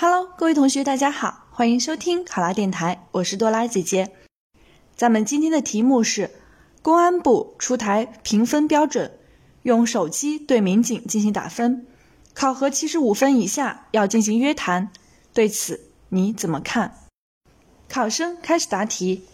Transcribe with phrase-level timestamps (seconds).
[0.00, 4.12] Hello，各位同学，大家好，欢迎收听考拉电台，我是多拉姐姐。
[4.94, 6.30] 咱们今天的题目是：
[6.82, 9.18] 公安部出台评分标准，
[9.62, 11.84] 用手机对民警进行打分，
[12.32, 14.92] 考核七十五分以下要进行约谈，
[15.34, 15.80] 对此
[16.10, 16.94] 你怎么看？
[17.88, 19.24] 考生开始答题。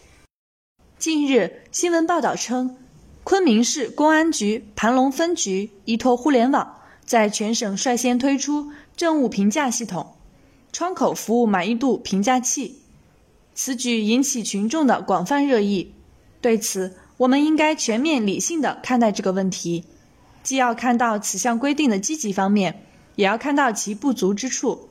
[0.99, 2.79] 近日，新闻报道称，
[3.23, 10.17] 昆明市公安局盘龙分局依托互联网，在全省率先推出政务评价系统。
[10.75, 12.81] 窗口服务满意度评价器，
[13.55, 15.93] 此举引起群众的广泛热议。
[16.41, 19.85] 对此，我们应该全面理性的看待这个问题，
[20.43, 24.89] 既要看到此项规定的积极方面，也要看到其不足之处。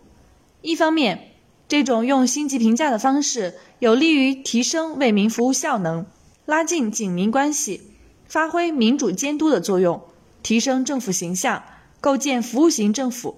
[0.62, 1.32] 一方面，
[1.68, 6.06] 这种用星级评价的方式，有利于提升为民服务效能，
[6.46, 7.82] 拉近警民关系，
[8.26, 10.02] 发挥民主监督的作用，
[10.42, 11.62] 提升政府形象，
[12.00, 13.36] 构建服务型政府。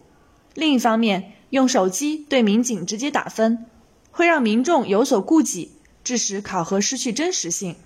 [0.53, 3.65] 另一方面，用手机对民警直接打分，
[4.11, 5.71] 会让民众有所顾忌，
[6.03, 7.77] 致使考核失去真实性。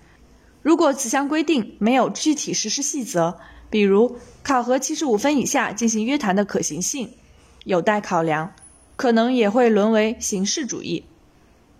[0.64, 3.38] 如果此项规定没有具体实施细则，
[3.70, 7.12] 比如考核七十五分以下进行约谈的可行性，
[7.64, 8.56] 有待考量，
[8.96, 11.04] 可能也会沦为形式主义。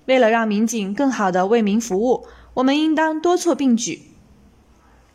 [0.06, 4.04] 为了让民警更好地为民服务，我们应当多措并举。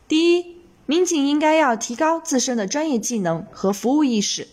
[0.08, 4.48] 第一，民警应该要提高自身的专业技能和服务意识，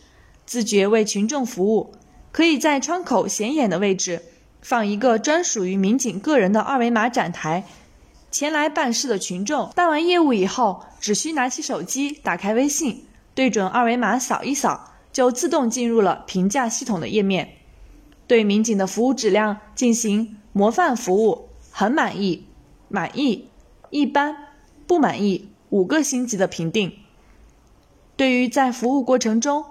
[0.45, 1.95] 自觉为群众服务。
[2.31, 4.23] 可以在窗口显眼的位置
[4.61, 7.65] 放一个专属于民警个人的二维码展台，
[8.29, 17.55] 前来办事的群众办完业务以后，只需拿起手机，打开微信，对准二维码扫一扫，就自动进入了评价系统的页面，
[18.27, 22.45] 对民警的服务质量进行模范服务、很满意、
[22.87, 23.49] 满意、
[23.89, 24.35] 一般、
[24.87, 26.93] 不满意五个星级的评定。
[28.15, 29.65] 对于在服务过程中，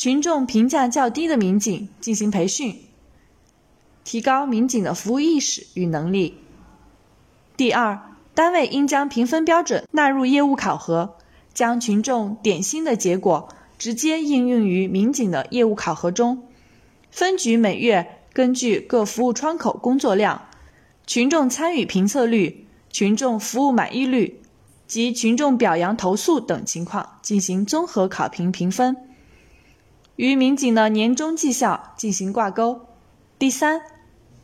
[0.00, 2.74] 群众评价较低的民警进行培训，
[4.02, 6.38] 提高民警的服务意识与能力。
[7.54, 8.00] 第二，
[8.32, 11.18] 单位应将评分标准纳入业务考核，
[11.52, 16.44] 将群众点心的结果直接应用于民警的业务考核中。
[17.10, 20.46] 分局每月根据各服务窗口工作量、
[21.06, 24.40] 群众参与评测率、群众服务满意率
[24.86, 28.96] 及群众表扬投诉等情况进行综合考评评分。
[30.20, 32.82] 与民警的年终绩效进行挂钩。
[33.38, 33.80] 第三，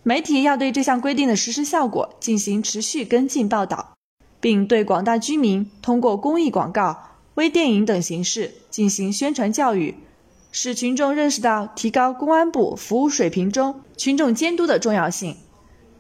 [0.03, 3.93] 媒体要对这项规定的实施效果进行持续跟进报道，
[4.41, 9.97] 并对广大居民通过公益广告、微电影等形式进行宣传教育，
[10.51, 15.37] 使群众认识到提高公安部服务水平中群众监督的重要性。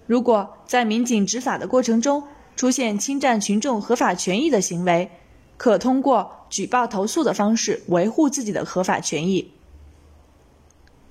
[0.06, 2.22] 如果在民警执法的过程中
[2.56, 5.10] 出现侵占群众合法权益的行为，
[5.58, 9.52] 可通过举报投诉的方式维护自己的合法权益。